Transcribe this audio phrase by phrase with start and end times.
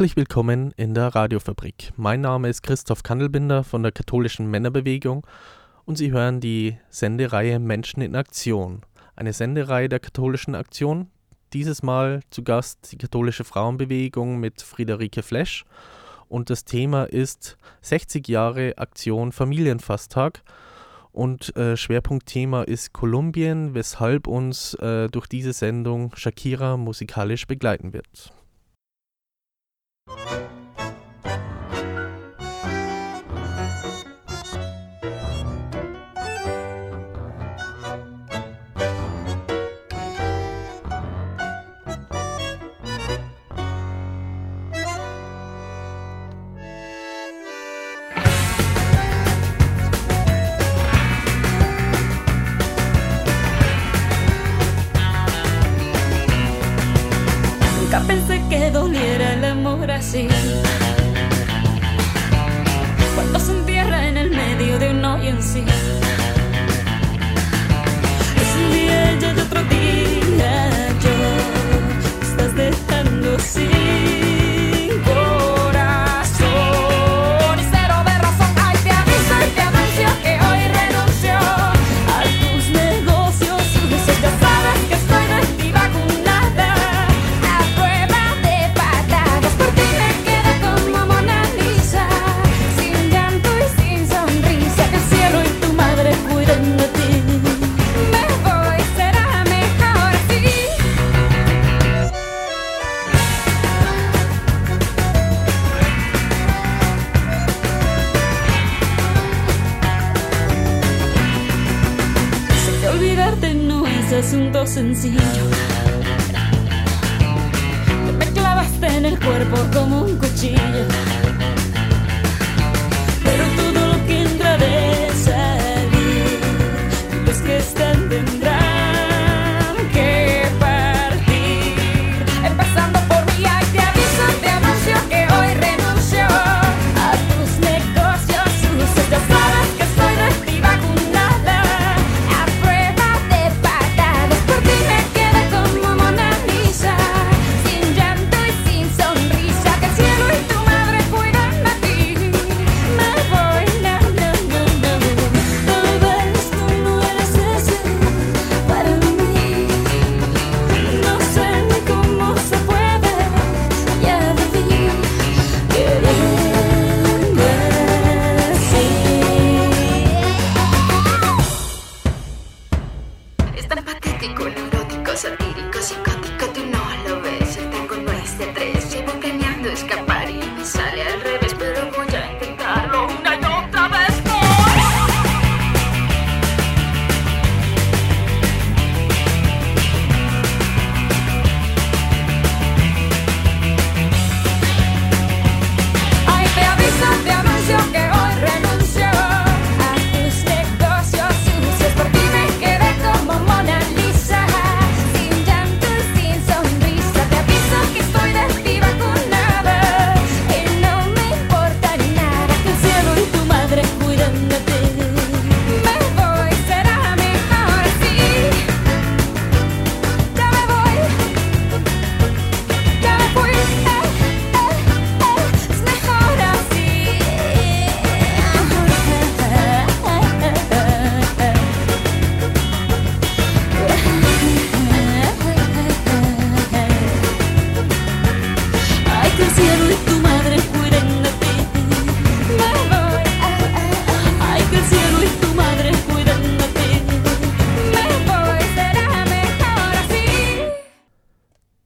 [0.00, 1.92] Herzlich willkommen in der Radiofabrik.
[1.94, 5.26] Mein Name ist Christoph Kandelbinder von der katholischen Männerbewegung
[5.84, 8.80] und Sie hören die Sendereihe Menschen in Aktion.
[9.14, 11.08] Eine Sendereihe der katholischen Aktion.
[11.52, 15.66] Dieses Mal zu Gast die katholische Frauenbewegung mit Friederike Flesch
[16.30, 20.42] und das Thema ist 60 Jahre Aktion Familienfasttag.
[21.12, 28.32] Und äh, Schwerpunktthema ist Kolumbien, weshalb uns äh, durch diese Sendung Shakira musikalisch begleiten wird.
[65.40, 66.09] see.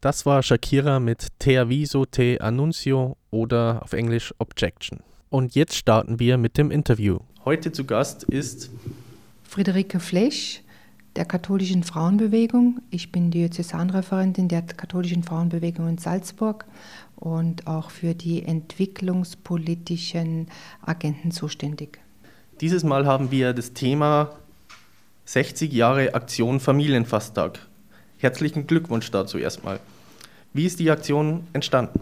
[0.05, 5.01] Das war Shakira mit Te Aviso Te Annuncio oder auf Englisch Objection.
[5.31, 7.21] Und jetzt starten wir mit dem Interview.
[7.47, 8.69] Heute zu Gast ist
[9.45, 10.61] Friederike Flesch
[11.17, 12.83] der katholischen Frauenbewegung.
[12.91, 16.67] Ich bin Diözesanreferentin der katholischen Frauenbewegung in Salzburg
[17.17, 20.49] und auch für die entwicklungspolitischen
[20.85, 21.99] Agenten zuständig.
[22.61, 24.33] Dieses Mal haben wir das Thema
[25.25, 27.59] 60 Jahre Aktion Familienfasttag.
[28.19, 29.81] Herzlichen Glückwunsch dazu erstmal.
[30.55, 31.99] Wie ist die Aktion entstanden?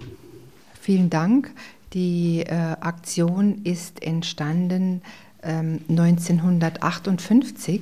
[0.79, 1.51] Vielen Dank.
[1.95, 5.01] Die äh, Aktion ist entstanden
[5.43, 7.81] ähm, 1958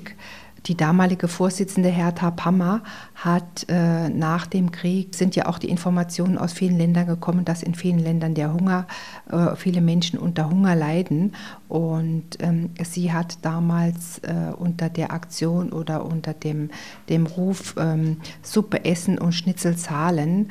[0.67, 2.83] die damalige Vorsitzende Hertha Pammer
[3.15, 7.63] hat äh, nach dem Krieg, sind ja auch die Informationen aus vielen Ländern gekommen, dass
[7.63, 8.87] in vielen Ländern der Hunger,
[9.31, 11.33] äh, viele Menschen unter Hunger leiden.
[11.69, 16.71] Und ähm, sie hat damals äh, unter der Aktion oder unter dem,
[17.09, 20.51] dem Ruf ähm, Suppe essen und Schnitzel zahlen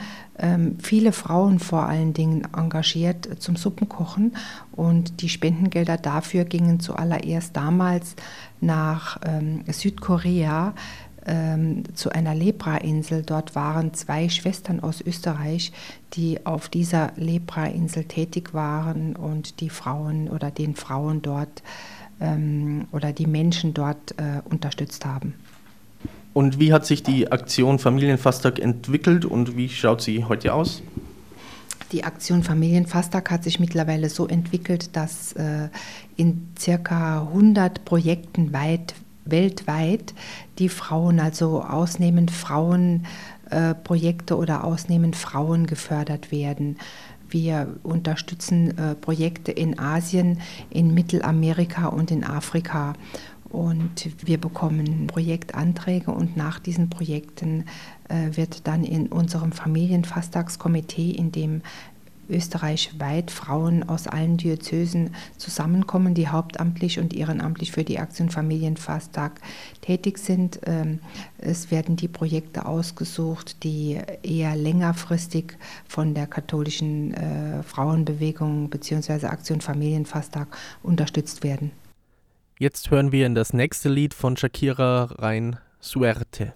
[0.82, 4.36] viele Frauen vor allen Dingen engagiert zum Suppenkochen
[4.72, 8.16] und die Spendengelder dafür gingen zuallererst damals
[8.62, 10.74] nach ähm, Südkorea
[11.26, 13.24] ähm, zu einer Lepra-Insel.
[13.24, 15.72] Dort waren zwei Schwestern aus Österreich,
[16.14, 21.62] die auf dieser Lepra-Insel tätig waren und die Frauen oder den Frauen dort
[22.20, 25.34] ähm, oder die Menschen dort äh, unterstützt haben.
[26.34, 30.84] Und wie hat sich die Aktion Familienfasttag entwickelt und wie schaut sie heute aus?
[31.92, 35.70] Die Aktion Familienfasttag hat sich mittlerweile so entwickelt, dass äh,
[36.18, 38.94] in circa 100 Projekten weit,
[39.26, 40.14] weltweit
[40.60, 46.78] die Frauen, also ausnehmend Frauenprojekte äh, oder ausnehmend Frauen gefördert werden.
[47.28, 52.94] Wir unterstützen äh, Projekte in Asien, in Mittelamerika und in Afrika.
[53.50, 57.66] Und wir bekommen Projektanträge und nach diesen Projekten
[58.08, 61.62] äh, wird dann in unserem Familienfasttagskomitee, in dem
[62.30, 69.32] österreichweit Frauen aus allen Diözesen zusammenkommen, die hauptamtlich und ehrenamtlich für die Aktion Familienfasttag
[69.82, 70.60] tätig sind.
[70.66, 71.00] Ähm,
[71.40, 75.58] es werden die Projekte ausgesucht, die eher längerfristig
[75.88, 79.26] von der katholischen äh, Frauenbewegung bzw.
[79.28, 80.48] Aktion Familienfasttag
[80.84, 81.72] unterstützt werden.
[82.62, 86.52] Jetzt hören wir in das nächste Lied von Shakira rein, Suerte.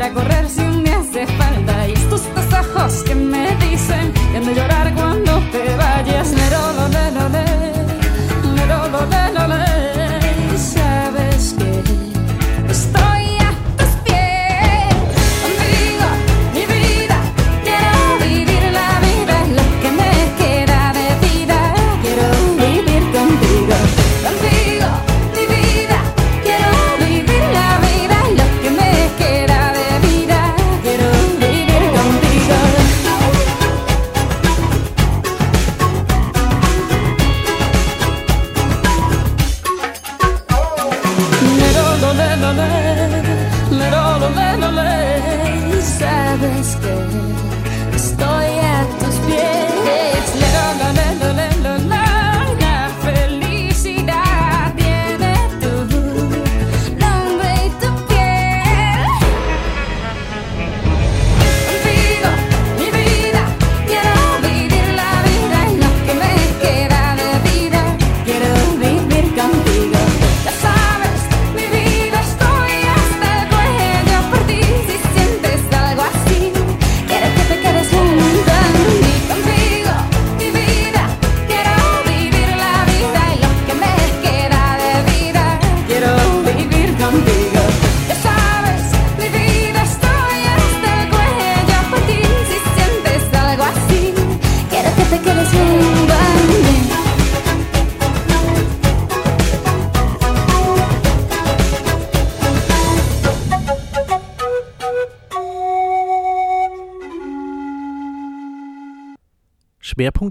[0.00, 0.29] Para correr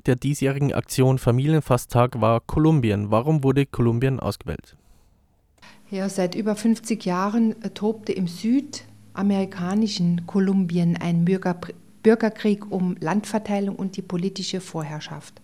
[0.09, 3.11] der diesjährigen Aktion Familienfasttag war Kolumbien.
[3.11, 4.75] Warum wurde Kolumbien ausgewählt?
[5.91, 11.55] Ja, seit über 50 Jahren äh, tobte im südamerikanischen Kolumbien ein Bürger,
[12.01, 15.41] Bürgerkrieg um Landverteilung und die politische Vorherrschaft.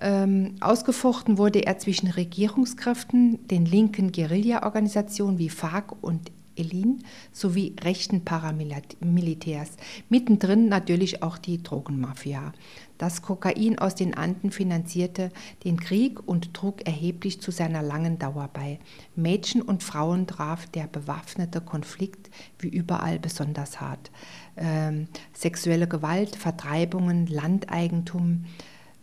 [0.00, 8.24] Ähm, ausgefochten wurde er zwischen Regierungskräften, den linken Guerilla-Organisationen wie FARC und ELIN sowie rechten
[8.24, 9.70] Paramilitärs.
[10.08, 12.52] Mittendrin natürlich auch die Drogenmafia.
[12.98, 15.30] Das Kokain aus den Anden finanzierte
[15.64, 18.80] den Krieg und trug erheblich zu seiner langen Dauer bei.
[19.14, 24.10] Mädchen und Frauen traf der bewaffnete Konflikt wie überall besonders hart.
[24.56, 28.44] Ähm, sexuelle Gewalt, Vertreibungen, Landeigentum,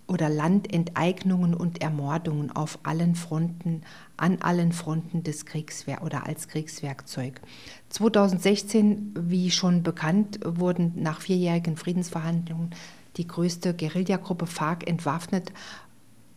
[0.07, 3.81] oder Landenteignungen und Ermordungen auf allen Fronten,
[4.17, 7.41] an allen Fronten des Kriegswehr oder als Kriegswerkzeug.
[7.89, 12.69] 2016, wie schon bekannt, wurden nach vierjährigen Friedensverhandlungen
[13.17, 15.51] die größte Guerillagruppe FARC entwaffnet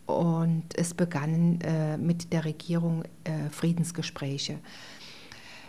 [0.05, 4.57] und es begannen äh, mit der Regierung äh, Friedensgespräche.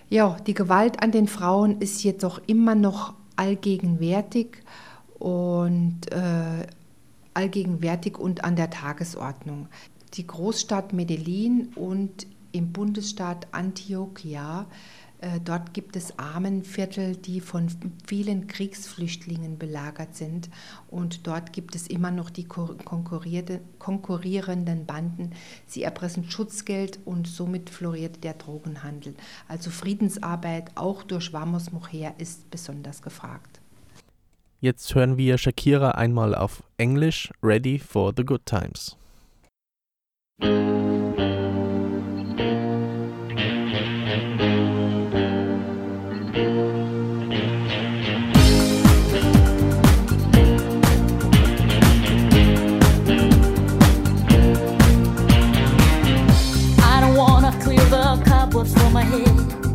[0.09, 4.62] Ja, die Gewalt an den Frauen ist jedoch immer noch allgegenwärtig
[5.19, 6.66] und äh,
[7.34, 9.68] allgegenwärtig und an der Tagesordnung.
[10.14, 14.66] Die Großstadt Medellin und im Bundesstaat Antioquia,
[15.20, 17.68] äh, dort gibt es Armenviertel, die von
[18.06, 20.49] vielen Kriegsflüchtlingen belagert sind.
[20.88, 25.32] Und dort gibt es immer noch die konkurrierenden Banden.
[25.66, 29.14] Sie erpressen Schutzgeld und somit floriert der Drogenhandel.
[29.46, 33.50] Also Friedensarbeit auch durch Vamos Mujer ist besonders gefragt.
[34.62, 38.94] Jetzt hören wir Shakira einmal auf Englisch Ready for the Good Times.
[40.42, 40.50] I
[57.00, 59.69] don't wanna clear the cobwebs from my head.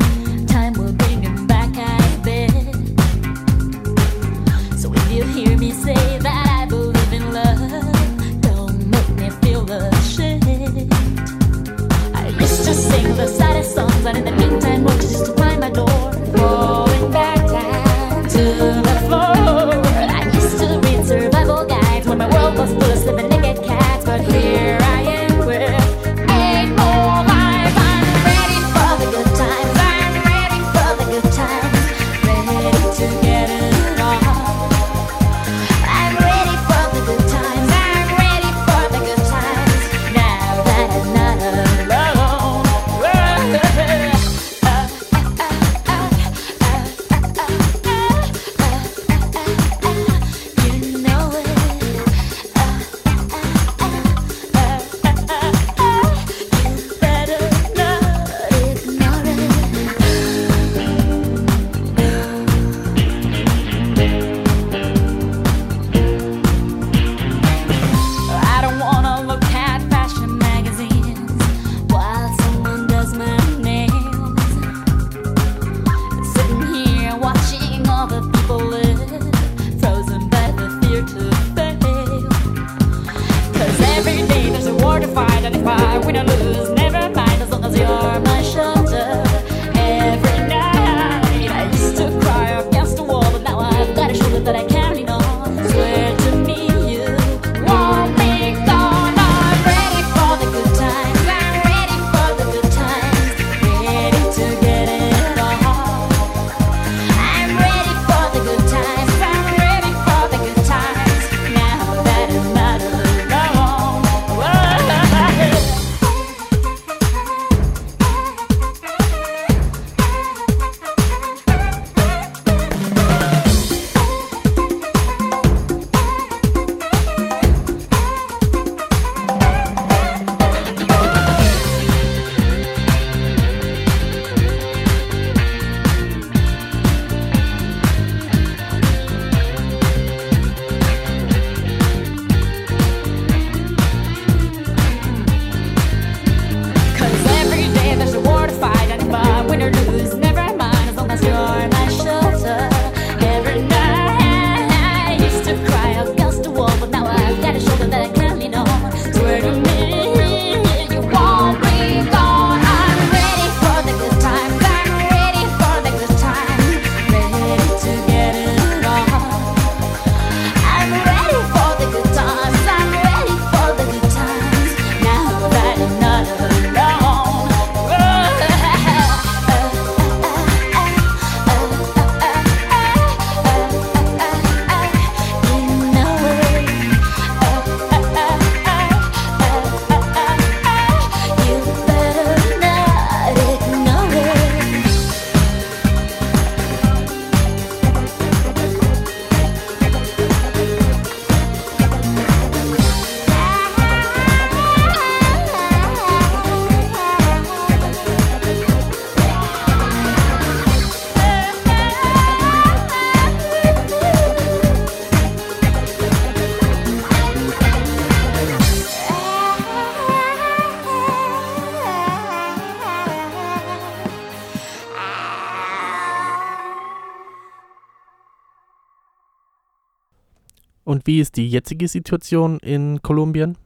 [231.15, 233.57] Wie ist die jetzige Situation in Kolumbien?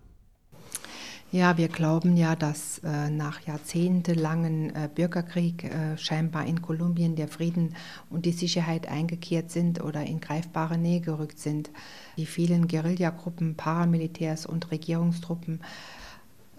[1.32, 7.28] Ja, wir glauben ja, dass äh, nach jahrzehntelangen äh, Bürgerkrieg äh, scheinbar in Kolumbien der
[7.28, 7.76] Frieden
[8.12, 11.72] und die Sicherheit eingekehrt sind oder in greifbare Nähe gerückt sind.
[12.18, 15.62] Die vielen Guerillagruppen, Paramilitärs und Regierungstruppen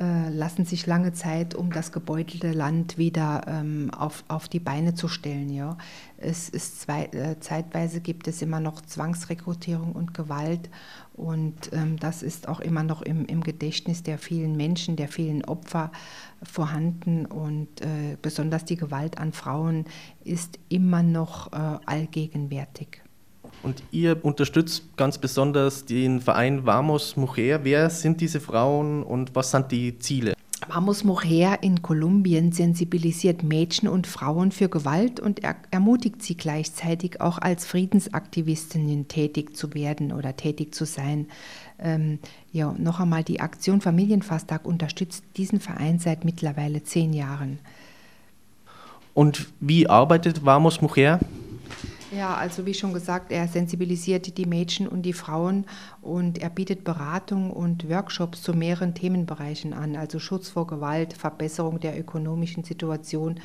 [0.00, 5.08] lassen sich lange Zeit, um das gebeutelte Land wieder ähm, auf, auf die Beine zu
[5.08, 5.50] stellen.
[5.50, 5.76] Ja.
[6.16, 10.70] Es ist zwei, äh, zeitweise gibt es immer noch Zwangsrekrutierung und Gewalt
[11.12, 15.44] und ähm, das ist auch immer noch im, im Gedächtnis der vielen Menschen, der vielen
[15.44, 15.92] Opfer
[16.42, 19.84] vorhanden und äh, besonders die Gewalt an Frauen
[20.24, 23.02] ist immer noch äh, allgegenwärtig.
[23.62, 27.64] Und ihr unterstützt ganz besonders den Verein Vamos Mujer.
[27.64, 30.34] Wer sind diese Frauen und was sind die Ziele?
[30.68, 37.20] Vamos Mujer in Kolumbien sensibilisiert Mädchen und Frauen für Gewalt und er ermutigt sie gleichzeitig
[37.20, 41.26] auch als Friedensaktivistinnen tätig zu werden oder tätig zu sein.
[41.78, 42.18] Ähm,
[42.52, 47.58] ja, noch einmal, die Aktion Familienfasttag unterstützt diesen Verein seit mittlerweile zehn Jahren.
[49.14, 51.18] Und wie arbeitet Vamos Mujer?
[52.12, 55.64] Ja, also wie schon gesagt, er sensibilisiert die Mädchen und die Frauen
[56.02, 61.78] und er bietet Beratung und Workshops zu mehreren Themenbereichen an, also Schutz vor Gewalt, Verbesserung
[61.78, 63.38] der ökonomischen Situation,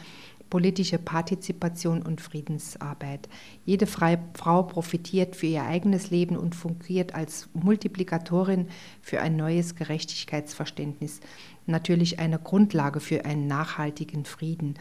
[0.49, 3.29] politische Partizipation und Friedensarbeit.
[3.65, 8.67] Jede Frau profitiert für ihr eigenes Leben und fungiert als Multiplikatorin
[9.01, 11.19] für ein neues Gerechtigkeitsverständnis,
[11.65, 14.75] natürlich eine Grundlage für einen nachhaltigen Frieden.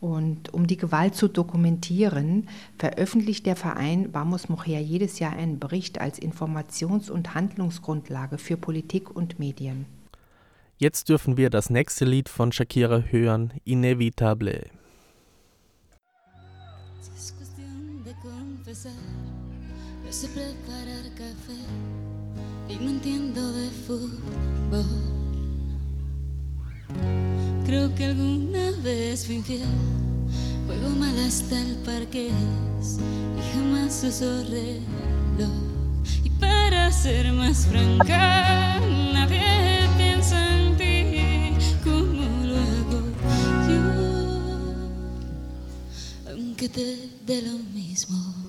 [0.00, 6.00] Und um die Gewalt zu dokumentieren, veröffentlicht der Verein Vamos Mujer jedes Jahr einen Bericht
[6.00, 9.86] als Informations- und Handlungsgrundlage für Politik und Medien.
[10.78, 14.66] Jetzt dürfen wir das nächste Lied von Shakira hören, Inevitable.
[20.08, 20.22] Es
[27.66, 29.66] Creo que alguna vez fui infiel,
[30.68, 32.30] juego mal hasta el parqués
[33.36, 35.50] y jamás uso reloj.
[36.22, 38.78] Y para ser más franca,
[39.12, 39.42] nadie
[39.96, 43.00] piensa en ti como lo hago
[43.68, 43.82] yo
[46.30, 48.45] aunque te dé lo mismo.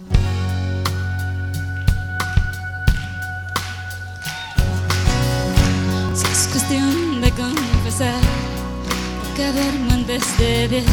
[9.37, 10.85] Que duermo antes de diez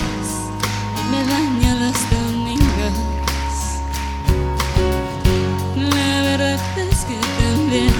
[1.11, 2.97] me baño los domingos.
[5.97, 7.95] La verdad es que también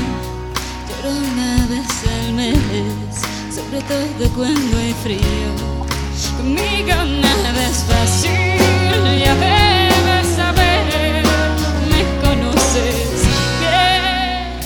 [0.87, 3.15] lloro una vez al mes,
[3.55, 5.49] sobre todo cuando hay frío.
[6.37, 8.31] Conmigo nada es fácil,
[9.25, 11.25] ya debes saber,
[11.91, 13.25] me conoces
[13.61, 14.61] bien.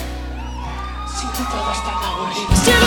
[1.14, 2.78] Cielo está cansado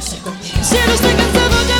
[0.00, 1.73] Si no estoy cansado ya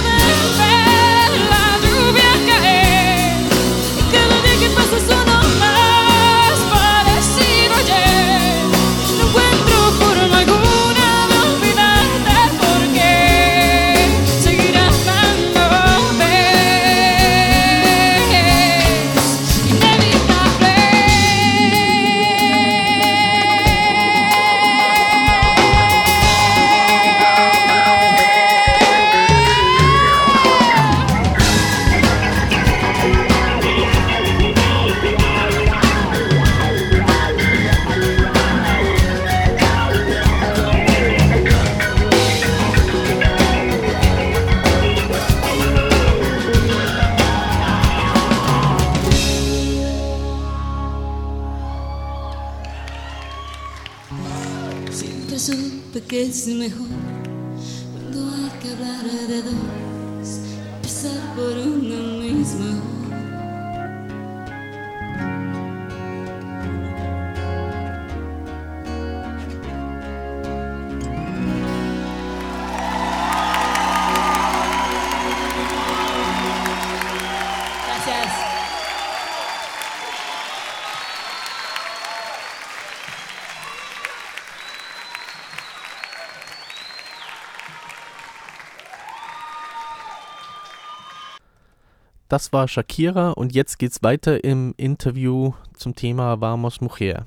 [58.15, 60.39] Cuando hay que hablar de dos,
[60.77, 62.94] empezar por uno mismo.
[92.35, 97.27] Das war Shakira und jetzt geht's weiter im Interview zum Thema Vamos Mujer.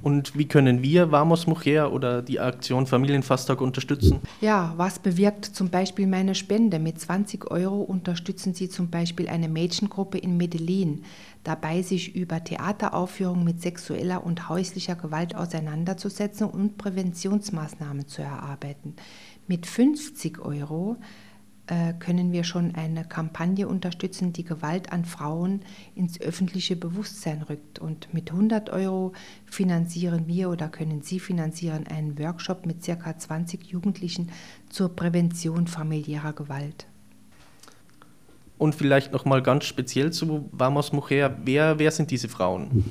[0.00, 4.20] Und wie können wir Vamos Mujer oder die Aktion Familienfasttag unterstützen?
[4.40, 6.78] Ja, was bewirkt zum Beispiel meine Spende?
[6.78, 11.02] Mit 20 Euro unterstützen Sie zum Beispiel eine Mädchengruppe in Medellin,
[11.42, 18.94] dabei sich über Theateraufführungen mit sexueller und häuslicher Gewalt auseinanderzusetzen und Präventionsmaßnahmen zu erarbeiten.
[19.48, 20.96] Mit 50 Euro
[21.98, 25.60] können wir schon eine Kampagne unterstützen, die Gewalt an Frauen
[25.94, 27.78] ins öffentliche Bewusstsein rückt.
[27.78, 29.12] Und mit 100 Euro
[29.46, 34.30] finanzieren wir oder können Sie finanzieren einen Workshop mit circa 20 Jugendlichen
[34.68, 36.86] zur Prävention familiärer Gewalt.
[38.58, 42.84] Und vielleicht nochmal ganz speziell zu Vamos Mujer, wer, wer sind diese Frauen?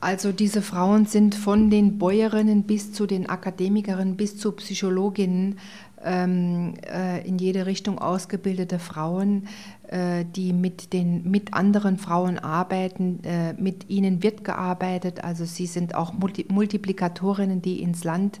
[0.00, 5.56] Also diese Frauen sind von den Bäuerinnen bis zu den Akademikerinnen bis zu Psychologinnen äh,
[6.04, 9.48] in jede Richtung ausgebildete Frauen,
[9.88, 13.24] äh, die mit, den, mit anderen Frauen arbeiten.
[13.24, 15.24] Äh, mit ihnen wird gearbeitet.
[15.24, 18.40] Also sie sind auch Multi Multiplikatorinnen, die ins Land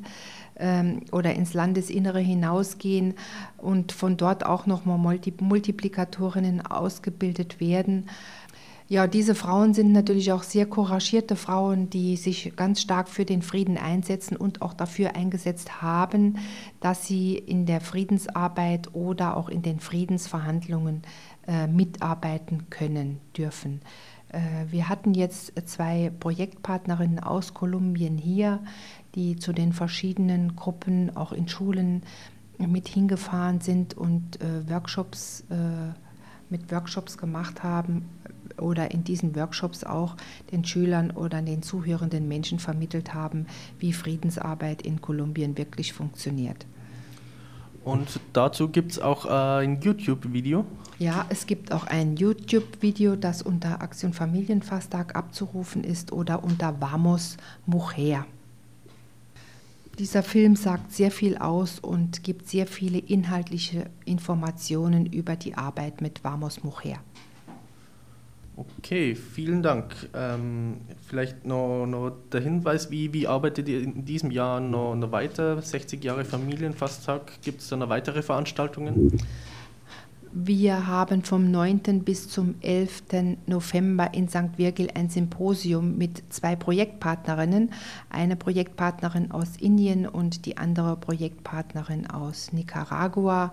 [0.56, 3.14] ähm, oder ins Landesinnere hinausgehen
[3.56, 8.10] und von dort auch nochmal Multi Multiplikatorinnen ausgebildet werden.
[8.90, 13.42] Ja, diese Frauen sind natürlich auch sehr couragierte Frauen, die sich ganz stark für den
[13.42, 16.38] Frieden einsetzen und auch dafür eingesetzt haben,
[16.80, 21.02] dass sie in der Friedensarbeit oder auch in den Friedensverhandlungen
[21.46, 23.82] äh, mitarbeiten können dürfen.
[24.30, 28.60] Äh, wir hatten jetzt zwei Projektpartnerinnen aus Kolumbien hier,
[29.14, 32.04] die zu den verschiedenen Gruppen auch in Schulen
[32.56, 35.92] mit hingefahren sind und äh, Workshops äh,
[36.48, 38.08] mit Workshops gemacht haben
[38.60, 40.16] oder in diesen Workshops auch
[40.52, 43.46] den Schülern oder den zuhörenden Menschen vermittelt haben,
[43.78, 46.66] wie Friedensarbeit in Kolumbien wirklich funktioniert.
[47.84, 50.66] Und dazu gibt es auch äh, ein YouTube-Video.
[50.98, 57.36] Ja, es gibt auch ein YouTube-Video, das unter Aktion Familienfasttag abzurufen ist oder unter Vamos
[57.66, 58.26] Mujer.
[59.98, 66.00] Dieser Film sagt sehr viel aus und gibt sehr viele inhaltliche Informationen über die Arbeit
[66.00, 66.98] mit Vamos Mujer.
[68.58, 69.94] Okay, vielen Dank.
[70.14, 75.12] Ähm, vielleicht noch, noch der Hinweis, wie, wie arbeitet ihr in diesem Jahr noch, noch
[75.12, 75.62] weiter?
[75.62, 79.16] 60 Jahre Familienfasttag, gibt es da noch weitere Veranstaltungen?
[80.32, 82.04] Wir haben vom 9.
[82.04, 83.02] bis zum 11.
[83.46, 84.58] November in St.
[84.58, 87.70] Virgil ein Symposium mit zwei Projektpartnerinnen.
[88.10, 93.52] Eine Projektpartnerin aus Indien und die andere Projektpartnerin aus Nicaragua.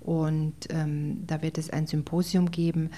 [0.00, 2.90] Und ähm, da wird es ein Symposium geben,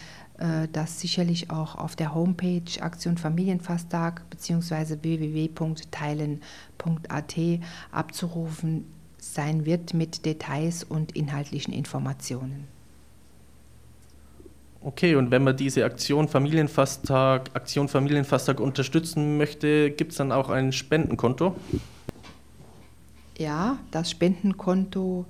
[0.73, 4.99] das sicherlich auch auf der Homepage Aktion Familienfasttag bzw.
[5.03, 6.41] www.teilen.at
[7.91, 8.85] abzurufen
[9.19, 12.69] sein wird mit Details und inhaltlichen Informationen.
[14.83, 20.49] Okay, und wenn man diese Aktion Familienfasttag, Aktion Familienfasttag unterstützen möchte, gibt es dann auch
[20.49, 21.57] ein Spendenkonto?
[23.37, 25.27] Ja, das Spendenkonto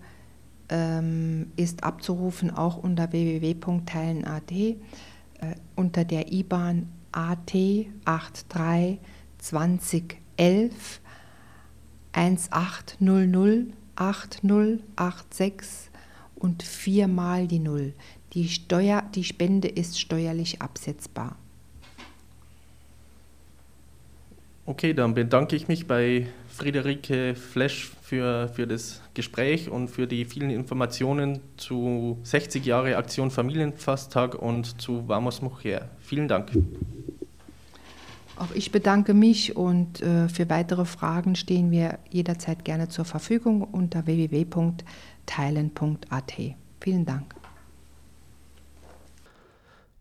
[0.69, 4.77] ähm, ist abzurufen auch unter www.teilen.at äh,
[5.75, 7.53] unter der IBAN AT
[8.05, 8.99] 83
[9.39, 11.01] 2011
[12.13, 15.91] 1800 8086
[16.37, 17.95] und viermal die Null.
[18.35, 21.37] Die, Steuer, die Spende ist steuerlich absetzbar.
[24.67, 26.27] Okay, dann bedanke ich mich bei
[26.57, 33.31] Friederike Flesch für, für das Gespräch und für die vielen Informationen zu 60 Jahre Aktion
[33.31, 35.91] Familienfasttag und zu Vamos Mujer.
[36.01, 36.51] Vielen Dank.
[38.37, 43.63] Auch ich bedanke mich und äh, für weitere Fragen stehen wir jederzeit gerne zur Verfügung
[43.63, 46.33] unter www.teilen.at.
[46.81, 47.36] Vielen Dank.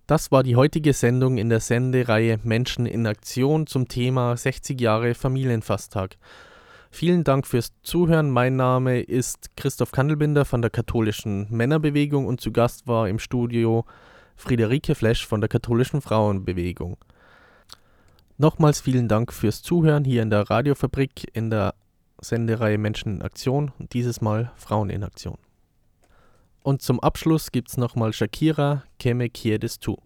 [0.08, 5.16] Das war die heutige Sendung in der Sendereihe Menschen in Aktion zum Thema 60 Jahre
[5.16, 6.18] Familienfasttag.
[6.92, 8.30] Vielen Dank fürs Zuhören.
[8.30, 13.84] Mein Name ist Christoph Kandelbinder von der katholischen Männerbewegung und zu Gast war im Studio
[14.36, 16.98] Friederike Flesch von der katholischen Frauenbewegung.
[18.38, 21.74] Nochmals vielen Dank fürs Zuhören hier in der Radiofabrik in der
[22.22, 25.40] Sendereihe Menschen in Aktion und dieses Mal Frauen in Aktion.
[26.66, 29.98] Und zum Abschluss gibt's nochmal Shakira, Que me quieres tú.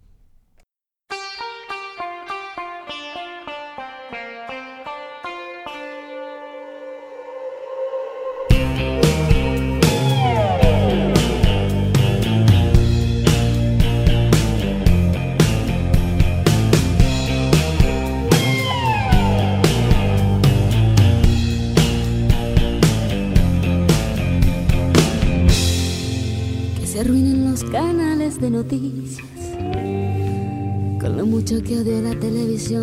[32.70, 32.76] Que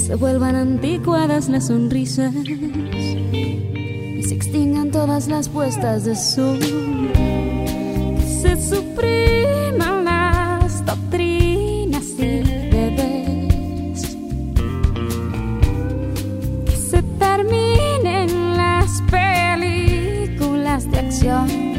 [0.00, 6.58] se vuelvan anticuadas las sonrisas y se extingan todas las puestas de sol.
[6.58, 14.16] Que se supriman las doctrinas y deberes.
[16.64, 21.75] Que se terminen las películas de acción.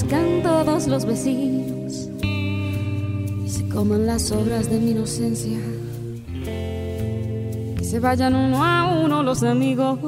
[0.00, 5.58] Desaparezcan todos los vecinos y se coman las obras de mi inocencia.
[7.76, 9.98] Que se vayan uno a uno los amigos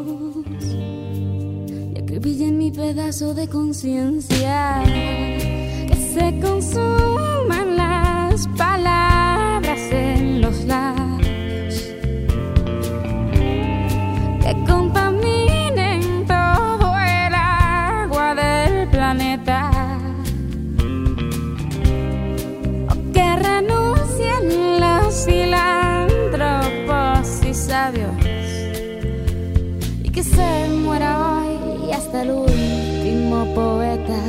[1.94, 4.82] y acribillen mi pedazo de conciencia.
[4.84, 8.91] Que se consuman las palabras
[30.22, 34.20] que se muera hoy hasta el último poeta.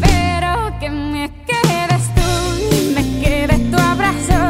[0.00, 4.40] Pero que me quedes tú y me quede tu abrazo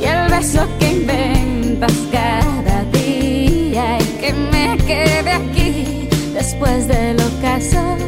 [0.00, 8.07] y el beso que inventas cada día y que me quede aquí después del ocaso